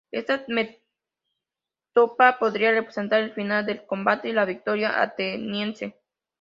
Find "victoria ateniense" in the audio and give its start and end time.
4.45-5.95